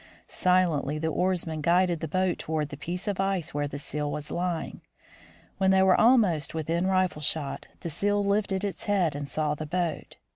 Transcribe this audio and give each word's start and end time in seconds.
Silently 0.27 0.97
the 0.97 1.09
oarsmen 1.09 1.61
guided 1.61 1.99
the 1.99 2.07
boat 2.07 2.39
toward 2.39 2.69
the 2.69 2.75
piece 2.75 3.07
of 3.07 3.19
ice 3.19 3.53
where 3.53 3.67
the 3.67 3.77
seal 3.77 4.11
was 4.11 4.31
lying. 4.31 4.81
When 5.59 5.69
they 5.69 5.83
were 5.83 5.95
almost 6.01 6.55
within 6.55 6.87
rifle 6.87 7.21
shot, 7.21 7.67
the 7.81 7.89
seal 7.91 8.23
lifted 8.23 8.63
its 8.63 8.85
head 8.85 9.13
and 9.15 9.27
saw 9.27 9.53
the 9.53 9.67
boat. 9.67 10.17